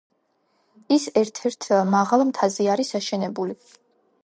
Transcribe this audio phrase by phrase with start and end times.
[0.95, 3.57] ის ერთ-ერთ მაღალ მთაზე არის აშენებული.